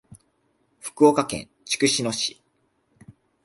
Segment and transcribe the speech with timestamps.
[0.79, 2.41] 福岡県筑紫野市